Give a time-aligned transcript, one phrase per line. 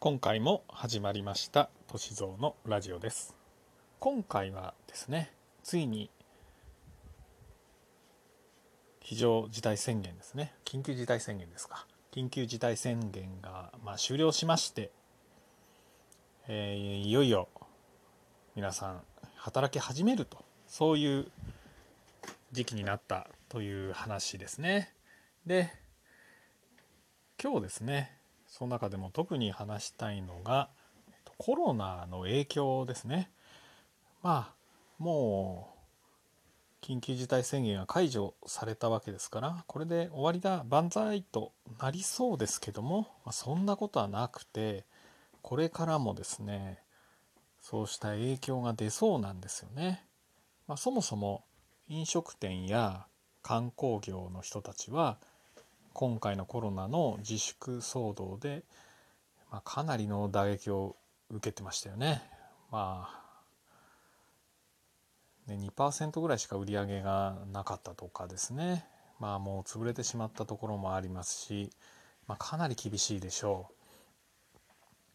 [0.00, 3.34] 今回も始まりました歳三のラジオです。
[3.98, 5.32] 今回はですね
[5.64, 6.08] ついに
[9.00, 10.54] 非常事態宣言ですね。
[10.64, 11.84] 緊急事態宣言ですか。
[12.12, 14.92] 緊急事態宣言が、まあ、終了しまして、
[16.46, 17.48] えー、いよいよ
[18.54, 19.02] 皆さん
[19.34, 21.26] 働き始めるとそういう
[22.52, 24.94] 時期になったという話ですね。
[25.44, 25.72] で
[27.42, 28.17] 今日ですね
[28.48, 30.68] その中でも特に話したいのが
[31.36, 33.30] コロナの影響ですね。
[34.22, 34.54] まあ
[34.98, 44.84] もう緊急事態宣言が解除されたわけですからこれで終わりだ万歳となりそうですけども、まあ、そんなことはなくて
[45.42, 46.78] これからもですね
[47.60, 50.04] そうした影響が出そうなんですよね。
[50.66, 51.44] まあ、そもそも
[51.88, 53.06] 飲食店や
[53.42, 55.18] 観光業の人たちは
[55.98, 58.62] 今回のコロナの自粛騒動で、
[59.50, 60.94] まあ、かなりの打撃を
[61.28, 62.22] 受けてましたよね。
[62.70, 63.10] ま
[65.48, 68.86] あ、ね、2%ぐらいしか売り上げがなかったとかですね。
[69.18, 71.68] まあもう潰れてしまったところもありますし、
[72.28, 73.72] まあ、かなり厳しいでしょ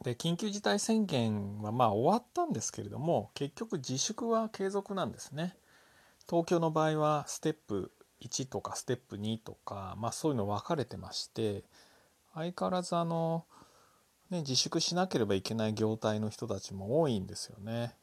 [0.00, 0.02] う。
[0.02, 5.56] で緊急事態宣言はまあ終わったんですけれども結局自粛は継続なんですね。
[6.28, 7.92] 東京の場合はステップ
[8.24, 11.62] 1とかステップ2とか、まあ、そういうの分かれてまして
[12.34, 13.44] 相変わらずあの、
[14.30, 17.94] ね、自粛しなければいけない業態の人たちも多いんですよね。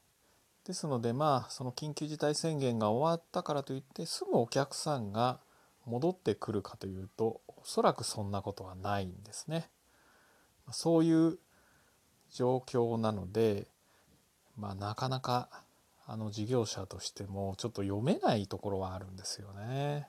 [0.65, 5.39] ですのでまあその緊急事態宣言が終わったからといってすぐお客さんが
[5.85, 9.69] 戻ってくるかというとおそらくそんなことはないんですね。
[10.71, 11.39] そういう
[12.31, 13.67] 状況なので、
[14.57, 15.49] まあ、なかなか
[16.07, 20.07] あの事業者としてもちょっと読めないところはあるんですよね。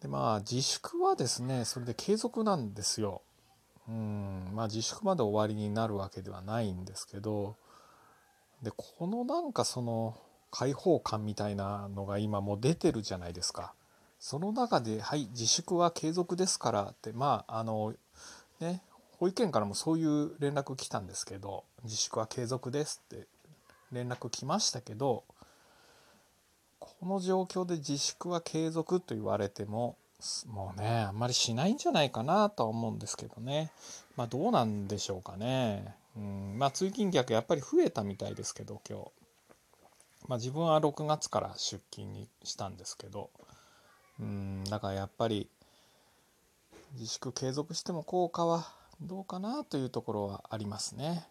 [0.00, 3.22] でまあ自粛はですねそれで継続なんですよ。
[3.88, 7.56] うんまあ自粛まで終わりになるわけではないんですけど
[8.62, 10.16] でこのなんかその
[10.50, 13.74] 開放感みたいなのが今もう出てるじゃないですか。
[14.18, 17.94] その中で「はい自粛は継続ですから」ってまああの
[18.60, 18.82] ね
[19.18, 23.26] 保育園からもそういう連絡来たんですけど「自粛は継続です」って
[23.92, 25.24] 連絡来ましたけど
[26.78, 29.96] この状況で自粛は継続と言われても
[30.46, 33.70] もうねあんまりしないんじゃないかなとは思うんですけどね。
[34.16, 35.94] まあどうなんでしょうかね。
[36.16, 39.04] うんまあ通勤客やっぱり増えたみたいですけど今日。
[40.28, 43.28] まあ自分は6月から出勤にしたんですけど
[44.18, 45.50] うんだからやっぱり
[46.94, 48.66] 自粛継続しても効果は
[49.02, 51.26] どうかなというところはありますね。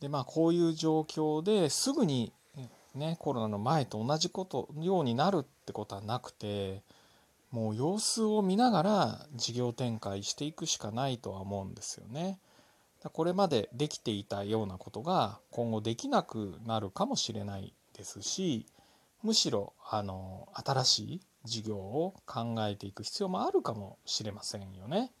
[0.00, 2.32] でまあこういう状況ですぐに
[2.94, 6.82] ねコロナの前と同じことようになるってことはなくて
[7.50, 12.38] もう様子を見ながら事業展開していくしかないとは思うんですよね。
[13.12, 18.66] これまでできていたようなことが今後できなくなるかもしれないですし
[19.22, 25.12] むしろあの新しい事業を考えていく必要もあるかもしれませんよね。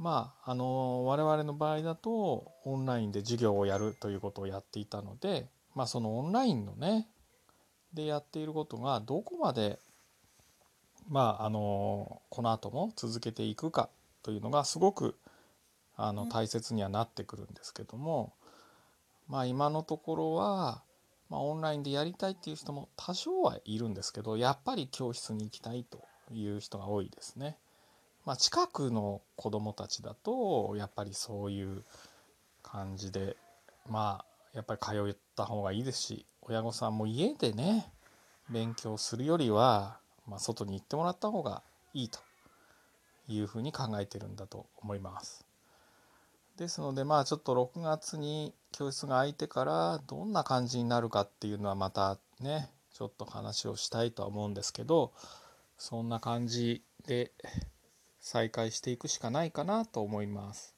[0.00, 7.06] まあ、あの我々の場合だとオンラインで授業をやるということをやっていたので、まあ、そのオンラインのね
[7.92, 9.78] でやっていることがどこまで、
[11.10, 13.90] まあ、あのこの後も続けていくか
[14.22, 15.16] というのがすごく
[15.98, 18.32] あの大切にはなってくるんですけども、
[19.28, 20.82] まあ、今のところは、
[21.28, 27.58] まあ、オンラインでやりたいっていう人も多少はいるんですけどやっぱり教室に行きたいという人が多いですね。
[28.30, 31.82] まあ、近くの子どもたちだとやっぱりそういう
[32.62, 33.36] 感じで
[33.88, 34.24] まあ
[34.54, 37.90] やっぱり通った方がいいですし親御さんも家でね
[38.48, 39.98] 勉強するよりは、
[40.28, 42.20] まあ、外に行ってもらった方がいいと
[43.26, 45.44] いうふうに考えてるんだと思います。
[46.56, 55.10] ですのでまあちょっと6月に教室が開いてからどんな感じになるかっていうのはまたねちょっと話をしたいとは思うんですけど
[55.78, 57.32] そんな感じで
[58.20, 60.74] 再開していくしかないかなと思います。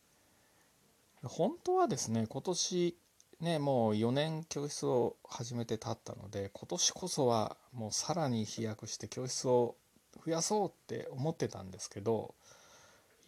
[1.24, 2.96] 本当はですね今年
[3.40, 9.76] ねもう4年教室を始めてたったので今年こそはもうさらに飛躍して教室を
[10.24, 12.34] 増やそうって思ってたんですけど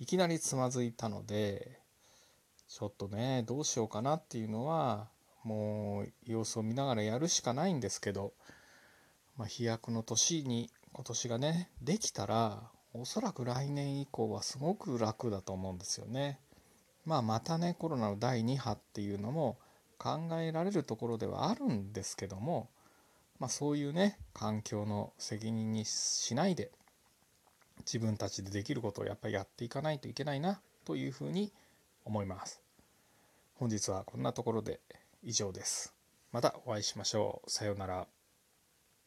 [0.00, 1.78] いきなりつまずいたので
[2.68, 5.08] ちょっとねどうしようかなっていうのは
[5.44, 8.32] もう様子を見ながらやるしかないんですけど、
[9.36, 16.38] まあ、飛躍の年に今年がねできたらおそらく来年以降はすごく楽だと思うんですよね。
[17.04, 19.58] まあまたねコロナの第2波っていうのも
[19.98, 22.68] 考えられるところではあるんですけども、
[23.40, 26.70] まあ、そういうね環境の責任にしないで
[27.80, 31.52] 自分たちでできることをやっぱりやっていかないといけないなというふうに
[32.04, 32.60] 思います。
[33.56, 34.80] 本日はこんなところで
[35.22, 35.94] 以上です。
[36.32, 37.50] またお会いしましょう。
[37.50, 38.13] さようなら。